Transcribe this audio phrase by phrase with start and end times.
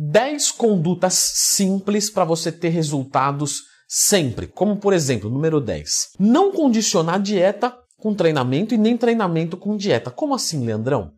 [0.00, 4.46] 10 condutas simples para você ter resultados sempre.
[4.46, 6.12] Como, por exemplo, número 10.
[6.18, 10.10] Não condicionar dieta com treinamento e nem treinamento com dieta.
[10.10, 11.12] Como assim, Leandrão?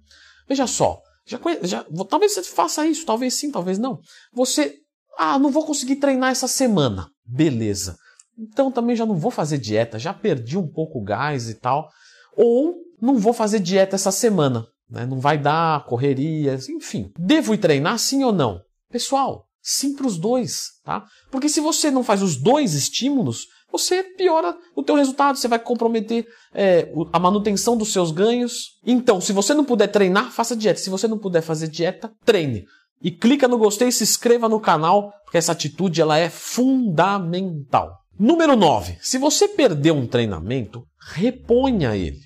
[0.49, 3.99] Veja só, já, já, talvez você faça isso, talvez sim, talvez não.
[4.33, 4.75] Você,
[5.19, 7.09] ah, não vou conseguir treinar essa semana.
[7.25, 7.97] Beleza.
[8.39, 11.89] Então também já não vou fazer dieta, já perdi um pouco o gás e tal.
[12.37, 14.67] Ou não vou fazer dieta essa semana.
[14.91, 15.07] Né?
[15.07, 17.11] Não vai dar, correrias, enfim.
[17.19, 18.61] Devo ir treinar sim ou não?
[18.95, 21.05] Pessoal, sim para os dois, tá?
[21.29, 25.59] Porque se você não faz os dois estímulos, você piora o teu resultado, você vai
[25.59, 26.25] comprometer
[26.55, 28.79] é, a manutenção dos seus ganhos.
[28.87, 30.79] Então, se você não puder treinar, faça dieta.
[30.79, 32.67] Se você não puder fazer dieta, treine.
[33.03, 37.99] E clica no gostei e se inscreva no canal, porque essa atitude ela é fundamental.
[38.17, 38.99] Número 9.
[39.01, 42.21] Se você perdeu um treinamento, reponha ele.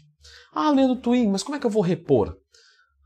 [0.52, 2.36] Ah, Leandro Twin, mas como é que eu vou repor?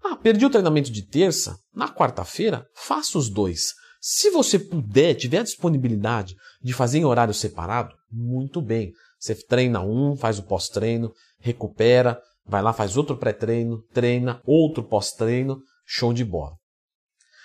[0.04, 3.74] Ah, perdi o treinamento de terça, na quarta-feira, faça os dois.
[4.00, 8.92] Se você puder, tiver disponibilidade de fazer em horário separado, muito bem.
[9.18, 15.60] Você treina um, faz o pós-treino, recupera, vai lá, faz outro pré-treino, treina, outro pós-treino,
[15.86, 16.56] show de bola.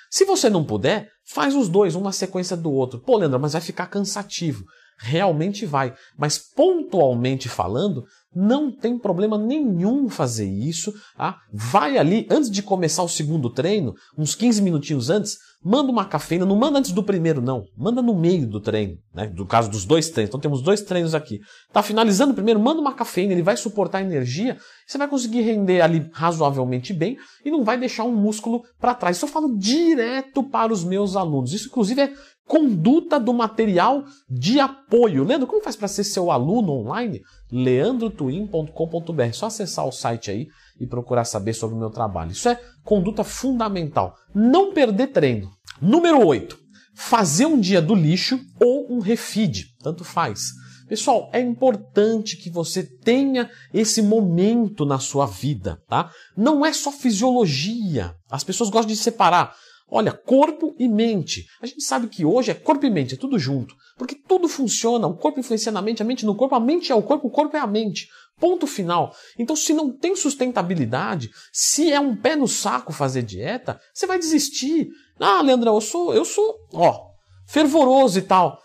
[0.09, 2.99] Se você não puder, faz os dois, um na sequência do outro.
[2.99, 4.63] Pô, Leandro, mas vai ficar cansativo.
[4.99, 5.93] Realmente vai.
[6.17, 8.03] Mas pontualmente falando,
[8.35, 10.93] não tem problema nenhum fazer isso.
[11.15, 11.37] Tá?
[11.53, 16.45] Vai ali, antes de começar o segundo treino, uns 15 minutinhos antes, manda uma cafeína.
[16.45, 17.65] Não manda antes do primeiro, não.
[17.77, 18.97] Manda no meio do treino.
[19.13, 19.27] Né?
[19.27, 20.29] Do caso dos dois treinos.
[20.29, 21.39] Então temos dois treinos aqui.
[21.71, 23.33] Tá finalizando o primeiro, manda uma cafeína.
[23.33, 24.57] Ele vai suportar a energia.
[24.87, 29.17] Você vai conseguir render ali razoavelmente bem e não vai deixar um músculo para trás.
[29.17, 31.53] Isso eu falo direto para os meus alunos.
[31.53, 32.13] Isso, inclusive, é
[32.47, 35.23] conduta do material de apoio.
[35.23, 37.21] Leandro, como faz para ser seu aluno online?
[37.51, 39.33] leandrotwin.com.br.
[39.33, 40.47] Só acessar o site aí
[40.79, 42.31] e procurar saber sobre o meu trabalho.
[42.31, 44.15] Isso é conduta fundamental.
[44.33, 45.51] Não perder treino.
[45.81, 46.57] Número 8.
[46.95, 50.51] Fazer um dia do lixo ou um refeed, tanto faz.
[50.87, 56.09] Pessoal, é importante que você tenha esse momento na sua vida, tá?
[56.35, 58.15] Não é só fisiologia.
[58.31, 59.53] As pessoas gostam de separar.
[59.89, 61.45] Olha, corpo e mente.
[61.61, 63.73] A gente sabe que hoje é corpo e mente, é tudo junto.
[63.97, 66.95] Porque tudo funciona, o corpo influencia na mente, a mente no corpo, a mente é
[66.95, 68.07] o corpo, o corpo é a mente.
[68.39, 69.15] Ponto final.
[69.39, 74.19] Então, se não tem sustentabilidade, se é um pé no saco fazer dieta, você vai
[74.19, 74.89] desistir.
[75.19, 77.07] Ah, Leandrão, eu sou, eu sou, ó,
[77.47, 78.61] fervoroso e tal.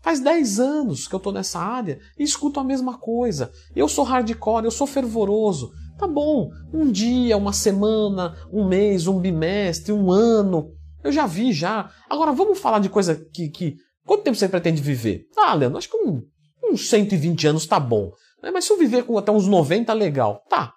[0.00, 3.52] Faz 10 anos que eu tô nessa área e escuto a mesma coisa.
[3.76, 5.70] Eu sou hardcore, eu sou fervoroso.
[6.00, 10.74] Tá bom, um dia, uma semana, um mês, um bimestre, um ano.
[11.04, 11.92] Eu já vi já.
[12.08, 13.50] Agora vamos falar de coisa que.
[13.50, 13.76] que...
[14.06, 15.26] Quanto tempo você pretende viver?
[15.36, 16.22] Ah, Leandro, acho que um,
[16.64, 18.12] uns 120 anos tá bom.
[18.42, 18.50] Né?
[18.50, 20.42] Mas se eu viver com até uns 90, legal.
[20.48, 20.72] Tá.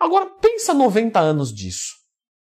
[0.00, 1.92] Agora pensa 90 anos disso.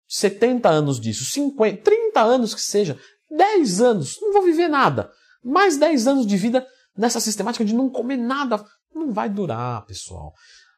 [0.07, 1.25] 70 anos disso.
[1.25, 2.95] 50, 30 anos que seja.
[3.31, 4.19] 10 anos.
[4.21, 5.09] Não vou viver nada.
[5.43, 6.63] Mais 10 anos de vida
[6.95, 8.63] nessa sistemática de não comer nada.
[8.93, 10.31] Não vai durar, pessoal.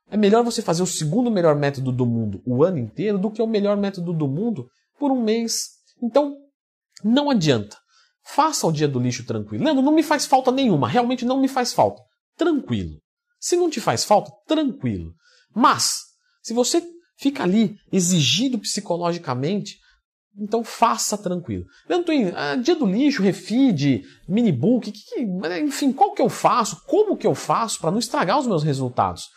[0.09, 3.41] É melhor você fazer o segundo melhor método do mundo o ano inteiro do que
[3.41, 4.67] o melhor método do mundo
[4.99, 5.69] por um mês.
[6.01, 6.37] Então,
[7.03, 7.77] não adianta.
[8.25, 9.63] Faça o dia do lixo tranquilo.
[9.63, 10.87] Leandro, não me faz falta nenhuma.
[10.87, 12.01] Realmente não me faz falta.
[12.37, 12.99] Tranquilo.
[13.39, 15.13] Se não te faz falta, tranquilo.
[15.53, 15.99] Mas,
[16.41, 16.81] se você
[17.17, 19.77] fica ali exigido psicologicamente,
[20.37, 21.65] então faça tranquilo.
[21.87, 25.21] Leandro Twin, ah, dia do lixo, refeed, minibook, que, que,
[25.61, 26.81] enfim, qual que eu faço?
[26.85, 29.29] Como que eu faço para não estragar os meus resultados?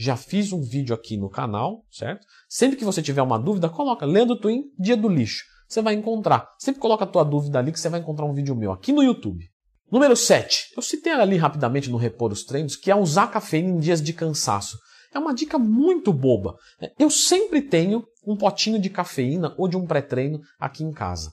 [0.00, 2.26] Já fiz um vídeo aqui no canal, certo?
[2.48, 5.44] Sempre que você tiver uma dúvida, coloca Leandro Twin, dia do lixo.
[5.68, 6.48] Você vai encontrar.
[6.58, 9.02] Sempre coloca a tua dúvida ali que você vai encontrar um vídeo meu aqui no
[9.02, 9.44] YouTube.
[9.92, 10.72] Número 7.
[10.74, 14.14] Eu citei ali rapidamente no Repor os Treinos que é usar cafeína em dias de
[14.14, 14.78] cansaço.
[15.12, 16.56] É uma dica muito boba.
[16.98, 21.30] Eu sempre tenho um potinho de cafeína ou de um pré-treino aqui em casa.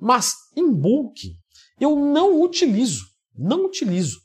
[0.00, 1.34] Mas em bulk
[1.78, 3.04] eu não utilizo.
[3.36, 4.20] Não utilizo.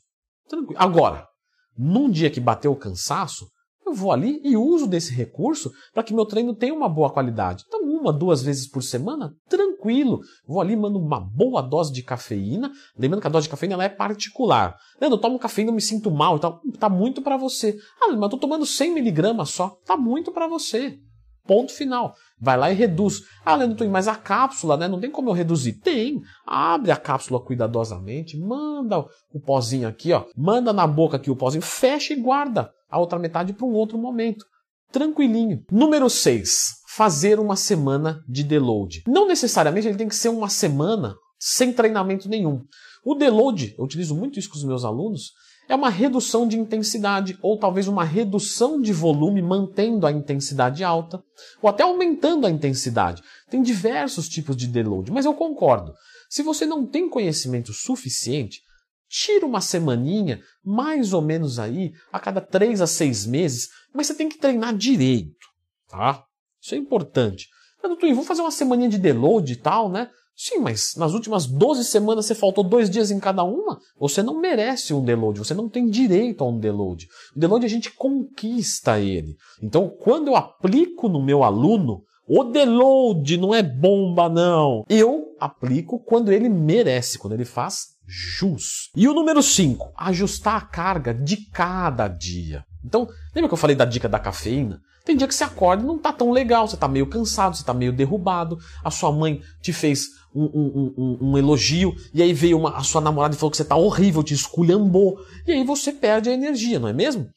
[0.48, 0.80] Tranquilo.
[0.80, 1.28] Agora,
[1.76, 3.51] num dia que bateu o cansaço,
[3.92, 7.64] eu vou ali e uso desse recurso para que meu treino tenha uma boa qualidade.
[7.68, 10.20] Então, uma, duas vezes por semana, tranquilo.
[10.46, 12.72] Vou ali, mando uma boa dose de cafeína.
[12.98, 14.74] Lembrando que a dose de cafeína ela é particular.
[15.00, 16.60] Leandro, eu tomo cafeína, eu me sinto mal e tal.
[16.78, 17.76] Tá muito para você.
[18.00, 19.76] Ah, mas eu tô tomando 100 miligramas só.
[19.84, 20.98] Tá muito para você.
[21.46, 22.14] Ponto final.
[22.40, 23.22] Vai lá e reduz.
[23.44, 24.86] Ah, Leandro, mas a cápsula, né?
[24.86, 25.74] Não tem como eu reduzir?
[25.74, 26.20] Tem.
[26.46, 29.00] Abre a cápsula cuidadosamente, manda
[29.32, 30.24] o pozinho aqui, ó.
[30.36, 33.98] Manda na boca aqui o pozinho, fecha e guarda a outra metade para um outro
[33.98, 34.44] momento.
[34.92, 35.64] Tranquilinho.
[35.70, 36.82] Número 6.
[36.94, 39.02] Fazer uma semana de deload.
[39.06, 42.62] Não necessariamente ele tem que ser uma semana sem treinamento nenhum.
[43.04, 45.32] O deload, eu utilizo muito isso com os meus alunos,
[45.72, 51.24] é uma redução de intensidade, ou talvez uma redução de volume, mantendo a intensidade alta,
[51.62, 53.22] ou até aumentando a intensidade.
[53.48, 55.94] Tem diversos tipos de deload, mas eu concordo.
[56.28, 58.60] Se você não tem conhecimento suficiente,
[59.08, 64.14] tira uma semaninha, mais ou menos aí, a cada três a seis meses, mas você
[64.14, 65.46] tem que treinar direito,
[65.88, 66.22] tá?
[66.60, 67.48] Isso é importante.
[67.82, 70.10] Mas, doutor, vamos fazer uma semaninha de deload e tal, né?
[70.34, 73.78] Sim, mas nas últimas 12 semanas você faltou dois dias em cada uma?
[73.98, 77.06] Você não merece um deload, você não tem direito a um deload.
[77.36, 79.36] O deload a gente conquista ele.
[79.62, 84.84] Então, quando eu aplico no meu aluno, o deload não é bomba, não.
[84.88, 88.90] Eu aplico quando ele merece, quando ele faz jus.
[88.96, 92.64] E o número 5, ajustar a carga de cada dia.
[92.84, 94.80] Então, lembra que eu falei da dica da cafeína?
[95.04, 97.64] Tem dia que você acorda e não tá tão legal, você tá meio cansado, você
[97.64, 102.32] tá meio derrubado, a sua mãe te fez um, um, um, um elogio, e aí
[102.32, 105.64] veio uma, a sua namorada e falou que você tá horrível, te esculhambou, e aí
[105.64, 107.28] você perde a energia, não é mesmo?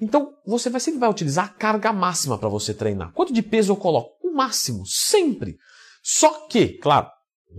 [0.00, 3.12] Então, você vai, sempre vai utilizar a carga máxima para você treinar.
[3.12, 4.10] Quanto de peso eu coloco?
[4.24, 5.56] O máximo, sempre.
[6.02, 7.06] Só que, claro,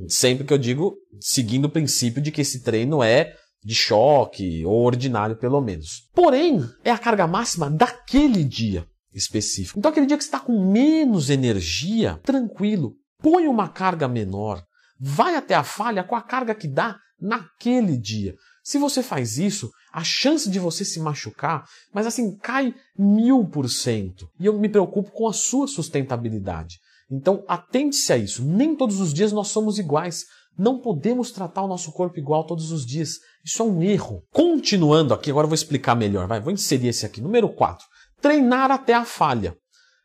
[0.10, 3.34] sempre que eu digo, seguindo o princípio de que esse treino é
[3.64, 6.10] de choque ou ordinário pelo menos.
[6.14, 9.80] Porém, é a carga máxima daquele dia específico.
[9.80, 14.62] Então, aquele dia que você está com menos energia, tranquilo, põe uma carga menor,
[15.00, 18.36] vai até a falha com a carga que dá naquele dia.
[18.64, 23.70] Se você faz isso, a chance de você se machucar, mas assim, cai mil por
[23.70, 24.28] cento.
[24.40, 26.78] E eu me preocupo com a sua sustentabilidade.
[27.10, 28.44] Então, atente-se a isso.
[28.44, 30.26] Nem todos os dias nós somos iguais.
[30.58, 33.20] Não podemos tratar o nosso corpo igual todos os dias.
[33.44, 34.24] Isso é um erro.
[34.32, 36.28] Continuando aqui, agora eu vou explicar melhor.
[36.28, 37.22] Vai, vou inserir esse aqui.
[37.22, 37.86] Número 4.
[38.26, 39.56] Treinar até a falha.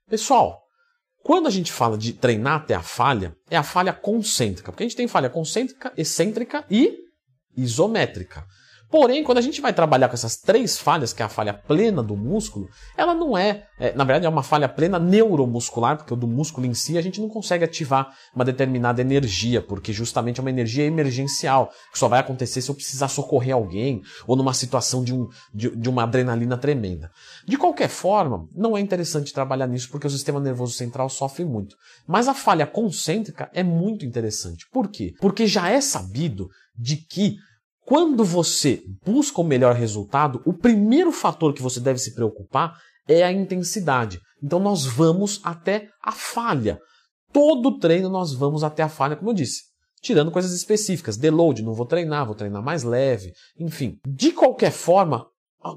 [0.06, 0.60] Pessoal,
[1.24, 4.70] quando a gente fala de treinar até a falha, é a falha concêntrica.
[4.70, 6.98] Porque a gente tem falha concêntrica, excêntrica e
[7.56, 8.44] isométrica.
[8.90, 12.02] Porém, quando a gente vai trabalhar com essas três falhas, que é a falha plena
[12.02, 16.16] do músculo, ela não é, é, na verdade, é uma falha plena neuromuscular, porque o
[16.16, 20.42] do músculo em si a gente não consegue ativar uma determinada energia, porque justamente é
[20.42, 25.04] uma energia emergencial, que só vai acontecer se eu precisar socorrer alguém, ou numa situação
[25.04, 27.12] de, um, de, de uma adrenalina tremenda.
[27.46, 31.76] De qualquer forma, não é interessante trabalhar nisso, porque o sistema nervoso central sofre muito.
[32.08, 34.66] Mas a falha concêntrica é muito interessante.
[34.72, 35.14] Por quê?
[35.20, 37.36] Porque já é sabido de que
[37.90, 42.78] quando você busca o melhor resultado, o primeiro fator que você deve se preocupar
[43.08, 44.20] é a intensidade.
[44.40, 46.78] Então nós vamos até a falha.
[47.32, 49.62] Todo treino nós vamos até a falha, como eu disse.
[50.00, 53.98] Tirando coisas específicas, deload, não vou treinar, vou treinar mais leve, enfim.
[54.06, 55.26] De qualquer forma,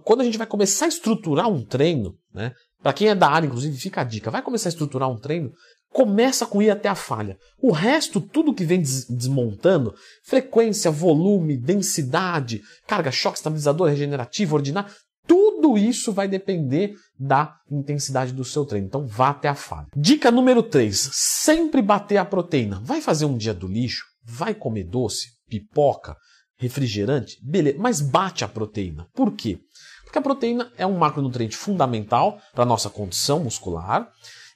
[0.04, 2.54] quando a gente vai começar a estruturar um treino, né?
[2.84, 5.52] Para quem é da área, inclusive, fica a dica, vai começar a estruturar um treino,
[5.94, 7.38] começa com ir até a falha.
[7.62, 9.94] O resto, tudo que vem des desmontando,
[10.24, 14.92] frequência, volume, densidade, carga, choque, estabilizador, regenerativo, ordinário,
[15.26, 18.88] tudo isso vai depender da intensidade do seu treino.
[18.88, 19.88] Então vá até a falha.
[19.96, 22.82] Dica número 3: sempre bater a proteína.
[22.84, 24.04] Vai fazer um dia do lixo?
[24.26, 26.18] Vai comer doce, pipoca,
[26.58, 27.38] refrigerante?
[27.42, 29.08] Beleza, mas bate a proteína.
[29.14, 29.60] Por quê?
[30.04, 34.10] Porque a proteína é um macronutriente fundamental para a nossa condição muscular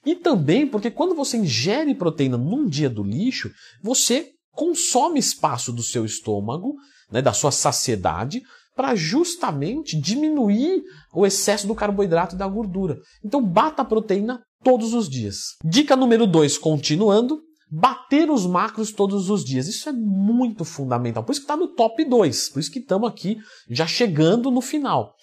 [0.08, 3.50] e também porque quando você ingere proteína num dia do lixo,
[3.82, 6.74] você consome espaço do seu estômago,
[7.12, 8.40] né, da sua saciedade,
[8.74, 10.82] para justamente diminuir
[11.12, 12.98] o excesso do carboidrato e da gordura.
[13.22, 15.56] Então bata a proteína todos os dias.
[15.62, 19.68] Dica número 2, continuando, bater os macros todos os dias.
[19.68, 21.22] Isso é muito fundamental.
[21.22, 22.48] Por isso que está no top 2.
[22.48, 23.36] Por isso que estamos aqui
[23.68, 25.14] já chegando no final.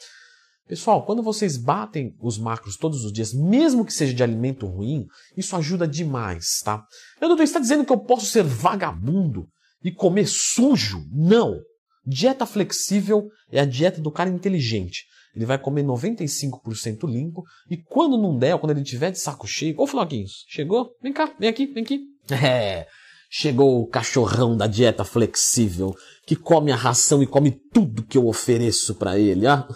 [0.67, 5.05] Pessoal, quando vocês batem os macros todos os dias, mesmo que seja de alimento ruim,
[5.37, 6.83] isso ajuda demais, tá?
[7.21, 9.47] Eu não está dizendo que eu posso ser vagabundo
[9.83, 11.05] e comer sujo.
[11.11, 11.59] Não!
[12.03, 15.05] Dieta flexível é a dieta do cara inteligente.
[15.35, 19.75] Ele vai comer 95% limpo e quando não der, quando ele tiver de saco cheio,
[19.77, 20.91] ô Floquinhos, chegou?
[21.01, 21.99] Vem cá, vem aqui, vem aqui.
[22.43, 22.87] É,
[23.29, 25.95] chegou o cachorrão da dieta flexível
[26.25, 29.67] que come a ração e come tudo que eu ofereço para ele, ah?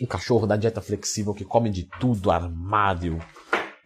[0.00, 3.18] Um cachorro da dieta flexível que come de tudo, armário,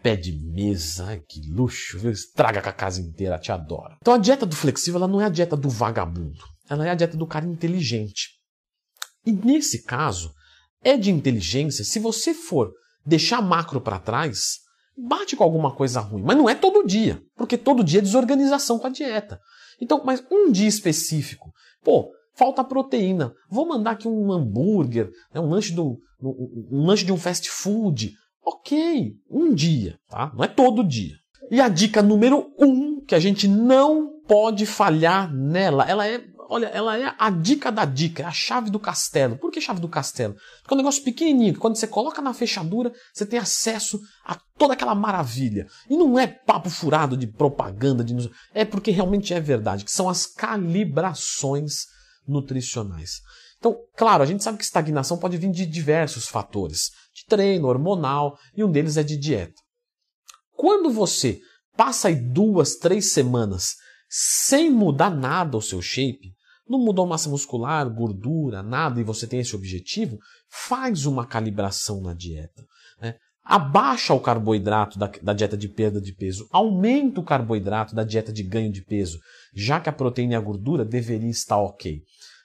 [0.02, 2.10] pé de mesa, ai, que luxo, viu?
[2.10, 3.96] Estraga com a casa inteira, te adora.
[4.00, 6.94] Então a dieta do flexível ela não é a dieta do vagabundo, ela é a
[6.94, 8.30] dieta do cara inteligente.
[9.26, 10.32] E nesse caso,
[10.82, 12.70] é de inteligência se você for
[13.04, 14.58] deixar macro para trás,
[14.96, 18.78] bate com alguma coisa ruim, mas não é todo dia, porque todo dia é desorganização
[18.78, 19.40] com a dieta.
[19.80, 21.50] Então, mas um dia específico,
[21.82, 23.32] pô, Falta proteína.
[23.48, 27.48] Vou mandar aqui um hambúrguer, né, um, lanche do, um, um lanche de um fast
[27.50, 28.12] food.
[28.44, 30.32] Ok, um dia, tá?
[30.34, 31.14] Não é todo dia.
[31.50, 36.66] E a dica número um, que a gente não pode falhar nela, ela é olha,
[36.66, 39.36] ela é a dica da dica, é a chave do castelo.
[39.36, 40.34] Por que chave do castelo?
[40.62, 44.38] Porque é um negócio pequenininho, que quando você coloca na fechadura, você tem acesso a
[44.56, 45.66] toda aquela maravilha.
[45.88, 48.14] E não é papo furado de propaganda, de
[48.52, 51.86] é porque realmente é verdade, que são as calibrações
[52.26, 53.20] nutricionais.
[53.58, 58.38] Então, claro, a gente sabe que estagnação pode vir de diversos fatores, de treino, hormonal,
[58.54, 59.60] e um deles é de dieta.
[60.52, 61.40] Quando você
[61.76, 63.74] passa aí duas, três semanas
[64.08, 66.34] sem mudar nada o seu shape,
[66.68, 72.14] não mudou massa muscular, gordura, nada, e você tem esse objetivo, faz uma calibração na
[72.14, 72.64] dieta.
[73.44, 78.32] Abaixa o carboidrato da, da, dieta de perda de peso, aumenta o carboidrato da dieta
[78.32, 79.18] de ganho de peso,
[79.54, 82.00] já que a proteína e a gordura deveria estar ok.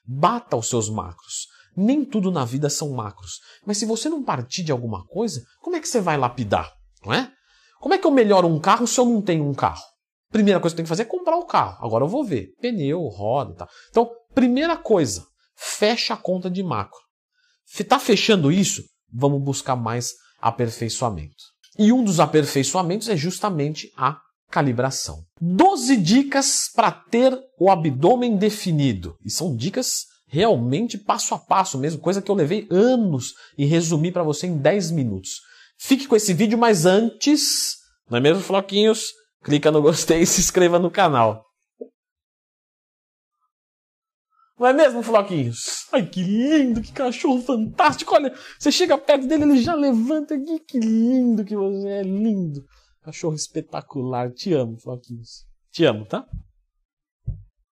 [0.05, 1.47] Bata os seus macros.
[1.77, 3.39] Nem tudo na vida são macros.
[3.65, 6.69] Mas se você não partir de alguma coisa, como é que você vai lapidar?
[7.05, 7.31] Não é?
[7.79, 9.81] Como é que eu melhoro um carro se eu não tenho um carro?
[10.29, 11.77] Primeira coisa que eu tenho que fazer é comprar o carro.
[11.85, 12.49] Agora eu vou ver.
[12.59, 13.69] Pneu, roda e tal.
[13.89, 15.25] Então, primeira coisa,
[15.55, 16.99] fecha a conta de macro.
[17.79, 18.83] Está fechando isso?
[19.11, 21.43] Vamos buscar mais aperfeiçoamento.
[21.77, 24.17] E um dos aperfeiçoamentos é justamente a
[24.49, 25.23] calibração.
[25.39, 29.15] 12 dicas para ter o abdômen definido.
[29.23, 34.11] E são dicas realmente passo a passo mesmo, coisa que eu levei anos e resumi
[34.11, 35.41] para você em 10 minutos.
[35.77, 37.77] Fique com esse vídeo, mas antes,
[38.09, 39.13] não é mesmo, Floquinhos?
[39.43, 41.48] Clica no gostei e se inscreva no canal.
[44.59, 45.87] Não é mesmo, Floquinhos?
[45.93, 48.13] Ai, que lindo, que cachorro fantástico.
[48.13, 50.59] Olha, você chega perto dele, ele já levanta aqui.
[50.59, 52.65] Que lindo que você é, lindo.
[53.01, 54.31] Cachorro espetacular.
[54.31, 55.47] Te amo, Floquinhos.
[55.71, 56.27] Te amo, tá?